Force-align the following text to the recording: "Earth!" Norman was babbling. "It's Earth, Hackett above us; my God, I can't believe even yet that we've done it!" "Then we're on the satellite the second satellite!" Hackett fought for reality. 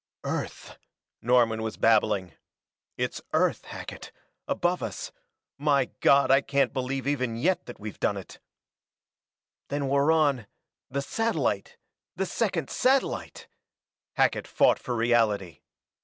"Earth!" 0.23 0.79
Norman 1.21 1.61
was 1.61 1.77
babbling. 1.77 2.31
"It's 2.97 3.21
Earth, 3.33 3.65
Hackett 3.65 4.11
above 4.47 4.81
us; 4.81 5.11
my 5.59 5.91
God, 5.99 6.31
I 6.31 6.41
can't 6.41 6.73
believe 6.73 7.05
even 7.05 7.35
yet 7.35 7.67
that 7.67 7.79
we've 7.79 7.99
done 7.99 8.17
it!" 8.17 8.39
"Then 9.67 9.87
we're 9.87 10.11
on 10.11 10.47
the 10.89 11.03
satellite 11.03 11.77
the 12.15 12.25
second 12.25 12.71
satellite!" 12.71 13.47
Hackett 14.17 14.47
fought 14.47 14.79
for 14.79 14.95
reality. 14.95 15.59